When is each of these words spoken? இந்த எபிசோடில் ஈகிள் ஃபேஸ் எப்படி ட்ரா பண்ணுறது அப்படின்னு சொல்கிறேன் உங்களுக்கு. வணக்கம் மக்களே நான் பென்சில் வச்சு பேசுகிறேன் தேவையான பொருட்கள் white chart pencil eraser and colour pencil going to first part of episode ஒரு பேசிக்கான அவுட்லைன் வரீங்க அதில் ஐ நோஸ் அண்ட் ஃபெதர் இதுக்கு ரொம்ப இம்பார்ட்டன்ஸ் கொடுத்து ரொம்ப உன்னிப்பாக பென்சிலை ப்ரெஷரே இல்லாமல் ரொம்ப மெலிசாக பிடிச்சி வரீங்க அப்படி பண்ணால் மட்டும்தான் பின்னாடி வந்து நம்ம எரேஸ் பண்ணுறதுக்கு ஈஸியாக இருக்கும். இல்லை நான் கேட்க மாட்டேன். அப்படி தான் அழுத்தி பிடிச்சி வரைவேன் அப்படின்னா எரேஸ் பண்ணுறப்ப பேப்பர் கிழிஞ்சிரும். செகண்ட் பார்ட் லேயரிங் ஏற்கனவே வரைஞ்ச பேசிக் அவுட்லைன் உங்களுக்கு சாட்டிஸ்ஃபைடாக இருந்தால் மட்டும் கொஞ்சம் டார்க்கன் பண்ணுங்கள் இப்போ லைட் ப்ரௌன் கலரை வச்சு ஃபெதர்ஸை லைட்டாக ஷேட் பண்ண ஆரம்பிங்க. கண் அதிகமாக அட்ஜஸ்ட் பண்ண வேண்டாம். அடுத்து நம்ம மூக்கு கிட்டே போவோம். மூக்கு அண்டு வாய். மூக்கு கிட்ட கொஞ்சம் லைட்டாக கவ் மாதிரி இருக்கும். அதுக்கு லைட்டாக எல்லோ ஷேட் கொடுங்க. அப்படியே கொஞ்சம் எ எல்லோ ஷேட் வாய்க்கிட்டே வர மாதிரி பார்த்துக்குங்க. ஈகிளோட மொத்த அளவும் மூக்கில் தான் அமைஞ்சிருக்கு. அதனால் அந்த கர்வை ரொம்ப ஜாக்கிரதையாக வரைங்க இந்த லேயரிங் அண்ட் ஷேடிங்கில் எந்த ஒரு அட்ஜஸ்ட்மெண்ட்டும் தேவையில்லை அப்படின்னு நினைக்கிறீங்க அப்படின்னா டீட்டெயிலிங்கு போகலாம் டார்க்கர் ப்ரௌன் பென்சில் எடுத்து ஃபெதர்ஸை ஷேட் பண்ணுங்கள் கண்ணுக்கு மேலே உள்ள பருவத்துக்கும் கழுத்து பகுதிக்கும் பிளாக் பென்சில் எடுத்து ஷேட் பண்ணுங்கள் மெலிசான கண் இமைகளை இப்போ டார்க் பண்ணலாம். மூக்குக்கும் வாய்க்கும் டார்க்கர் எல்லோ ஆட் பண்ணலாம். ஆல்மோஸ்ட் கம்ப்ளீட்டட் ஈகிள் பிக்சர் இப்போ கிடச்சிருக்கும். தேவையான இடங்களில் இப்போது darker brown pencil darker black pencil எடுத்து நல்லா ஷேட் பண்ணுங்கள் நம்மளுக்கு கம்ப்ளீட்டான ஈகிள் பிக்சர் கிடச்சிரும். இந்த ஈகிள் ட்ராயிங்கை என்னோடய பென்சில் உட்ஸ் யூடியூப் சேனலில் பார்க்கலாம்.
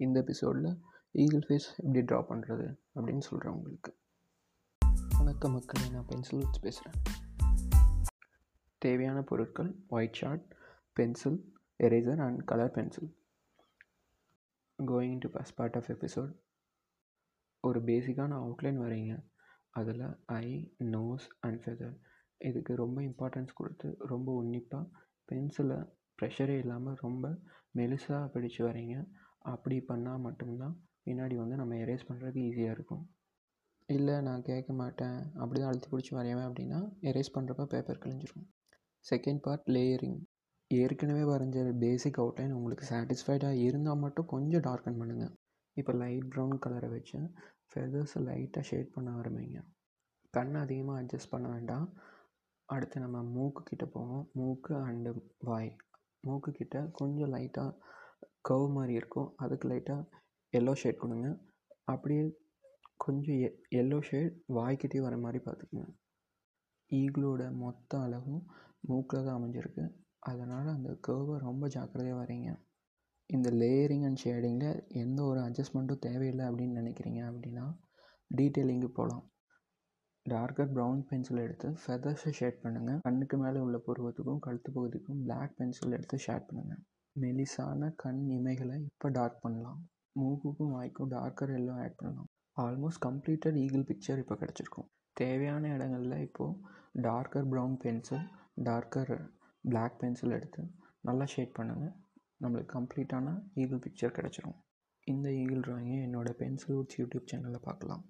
இந்த 0.00 0.20
எபிசோடில் 0.20 0.68
ஈகிள் 1.12 1.44
ஃபேஸ் 1.48 1.66
எப்படி 1.76 2.00
ட்ரா 2.00 2.18
பண்ணுறது 2.28 2.66
அப்படின்னு 2.94 3.18
சொல்கிறேன் 3.18 3.54
உங்களுக்கு. 3.54 3.90
வணக்கம் 5.18 5.52
மக்களே 5.52 5.88
நான் 5.88 6.06
பென்சில் 6.06 6.38
வச்சு 6.38 6.60
பேசுகிறேன் 6.60 6.98
தேவையான 8.78 9.22
பொருட்கள் 9.22 9.74
white 9.88 10.12
chart 10.12 10.46
pencil 10.92 11.38
eraser 11.80 12.18
and 12.18 12.44
colour 12.44 12.70
pencil 12.70 13.10
going 14.78 15.18
to 15.18 15.28
first 15.28 15.56
part 15.56 15.76
of 15.76 15.90
episode 15.90 16.32
ஒரு 17.60 17.80
பேசிக்கான 17.80 18.38
அவுட்லைன் 18.38 18.80
வரீங்க 18.80 19.12
அதில் 19.70 20.04
ஐ 20.26 20.46
நோஸ் 20.90 21.26
அண்ட் 21.40 21.62
ஃபெதர் 21.62 21.94
இதுக்கு 22.40 22.74
ரொம்ப 22.76 23.02
இம்பார்ட்டன்ஸ் 23.02 23.52
கொடுத்து 23.54 23.96
ரொம்ப 24.06 24.32
உன்னிப்பாக 24.32 24.86
பென்சிலை 25.28 25.78
ப்ரெஷரே 26.18 26.58
இல்லாமல் 26.58 26.94
ரொம்ப 27.00 27.26
மெலிசாக 27.76 28.30
பிடிச்சி 28.34 28.62
வரீங்க 28.62 28.96
அப்படி 29.42 29.78
பண்ணால் 29.88 30.24
மட்டும்தான் 30.26 30.74
பின்னாடி 31.06 31.34
வந்து 31.34 31.56
நம்ம 31.56 31.74
எரேஸ் 31.74 32.08
பண்ணுறதுக்கு 32.08 32.42
ஈஸியாக 32.48 32.76
இருக்கும். 32.76 33.04
இல்லை 33.88 34.20
நான் 34.20 34.42
கேட்க 34.42 34.72
மாட்டேன். 34.72 35.32
அப்படி 35.34 35.60
தான் 35.60 35.70
அழுத்தி 35.70 35.88
பிடிச்சி 35.90 36.12
வரைவேன் 36.18 36.48
அப்படின்னா 36.48 36.80
எரேஸ் 37.00 37.34
பண்ணுறப்ப 37.34 37.64
பேப்பர் 37.64 38.02
கிழிஞ்சிரும். 38.04 38.46
செகண்ட் 39.10 39.42
பார்ட் 39.42 39.68
லேயரிங் 39.68 40.20
ஏற்கனவே 40.70 41.22
வரைஞ்ச 41.22 41.78
பேசிக் 41.78 42.20
அவுட்லைன் 42.22 42.50
உங்களுக்கு 42.50 42.84
சாட்டிஸ்ஃபைடாக 42.86 43.62
இருந்தால் 43.66 43.98
மட்டும் 43.98 44.26
கொஞ்சம் 44.26 44.60
டார்க்கன் 44.60 45.00
பண்ணுங்கள் 45.00 45.34
இப்போ 45.76 45.92
லைட் 45.92 46.28
ப்ரௌன் 46.34 46.58
கலரை 46.58 46.88
வச்சு 46.88 47.18
ஃபெதர்ஸை 47.72 48.20
லைட்டாக 48.22 48.60
ஷேட் 48.60 48.94
பண்ண 48.94 49.10
ஆரம்பிங்க. 49.20 49.60
கண் 50.30 50.54
அதிகமாக 50.54 51.02
அட்ஜஸ்ட் 51.02 51.30
பண்ண 51.30 51.48
வேண்டாம். 51.48 51.86
அடுத்து 52.64 53.00
நம்ம 53.00 53.22
மூக்கு 53.22 53.62
கிட்டே 53.62 53.86
போவோம். 53.86 54.30
மூக்கு 54.32 54.74
அண்டு 54.74 55.10
வாய். 55.38 55.76
மூக்கு 56.20 56.52
கிட்ட 56.52 56.86
கொஞ்சம் 56.92 57.32
லைட்டாக 57.32 57.76
கவ் 58.44 58.66
மாதிரி 58.68 58.94
இருக்கும். 58.94 59.28
அதுக்கு 59.36 59.66
லைட்டாக 59.68 60.08
எல்லோ 60.52 60.72
ஷேட் 60.82 61.02
கொடுங்க. 61.02 61.28
அப்படியே 61.84 62.24
கொஞ்சம் 62.96 63.38
எ 63.38 63.48
எல்லோ 63.80 63.98
ஷேட் 64.08 64.34
வாய்க்கிட்டே 64.58 65.00
வர 65.00 65.14
மாதிரி 65.16 65.38
பார்த்துக்குங்க. 65.44 65.86
ஈகிளோட 66.90 67.42
மொத்த 67.62 68.00
அளவும் 68.00 68.42
மூக்கில் 68.88 69.26
தான் 69.26 69.38
அமைஞ்சிருக்கு. 69.38 69.84
அதனால் 70.22 70.68
அந்த 70.76 70.90
கர்வை 71.06 71.36
ரொம்ப 71.38 71.66
ஜாக்கிரதையாக 71.68 72.20
வரைங்க 72.20 72.50
இந்த 73.30 73.48
லேயரிங் 73.60 74.04
அண்ட் 74.04 74.20
ஷேடிங்கில் 74.22 74.80
எந்த 75.02 75.20
ஒரு 75.24 75.40
அட்ஜஸ்ட்மெண்ட்டும் 75.40 76.04
தேவையில்லை 76.06 76.44
அப்படின்னு 76.48 76.80
நினைக்கிறீங்க 76.80 77.20
அப்படின்னா 77.28 77.66
டீட்டெயிலிங்கு 78.30 78.88
போகலாம் 78.90 79.24
டார்க்கர் 80.26 80.72
ப்ரௌன் 80.72 81.00
பென்சில் 81.08 81.44
எடுத்து 81.44 81.68
ஃபெதர்ஸை 81.82 82.30
ஷேட் 82.30 82.62
பண்ணுங்கள் 82.62 83.00
கண்ணுக்கு 83.00 83.36
மேலே 83.36 83.58
உள்ள 83.58 83.78
பருவத்துக்கும் 83.86 84.38
கழுத்து 84.38 84.70
பகுதிக்கும் 84.72 85.22
பிளாக் 85.24 85.56
பென்சில் 85.56 85.96
எடுத்து 85.98 86.18
ஷேட் 86.18 86.46
பண்ணுங்கள் 86.48 86.82
மெலிசான 87.16 87.88
கண் 88.02 88.20
இமைகளை 88.36 88.76
இப்போ 88.90 89.08
டார்க் 89.16 89.42
பண்ணலாம். 89.44 89.80
மூக்குக்கும் 90.20 90.74
வாய்க்கும் 90.76 91.10
டார்க்கர் 91.14 91.52
எல்லோ 91.58 91.74
ஆட் 91.84 91.98
பண்ணலாம். 92.00 92.28
ஆல்மோஸ்ட் 92.56 93.02
கம்ப்ளீட்டட் 93.06 93.58
ஈகிள் 93.64 93.84
பிக்சர் 93.90 94.20
இப்போ 94.22 94.34
கிடச்சிருக்கும். 94.42 94.88
தேவையான 95.20 95.70
இடங்களில் 95.76 96.24
இப்போது 96.26 96.58
darker 97.06 97.48
brown 97.52 97.76
pencil 97.82 98.24
darker 98.68 99.12
black 99.64 99.98
pencil 100.00 100.36
எடுத்து 100.38 100.62
நல்லா 101.08 101.24
ஷேட் 101.34 101.56
பண்ணுங்கள் 101.58 101.94
நம்மளுக்கு 102.42 102.74
கம்ப்ளீட்டான 102.76 103.34
ஈகிள் 103.62 103.82
பிக்சர் 103.86 104.16
கிடச்சிரும். 104.18 104.58
இந்த 105.06 105.28
ஈகிள் 105.40 105.64
ட்ராயிங்கை 105.66 106.00
என்னோடய 106.06 106.38
பென்சில் 106.42 106.76
உட்ஸ் 106.80 106.98
யூடியூப் 107.00 107.30
சேனலில் 107.30 107.66
பார்க்கலாம். 107.68 108.02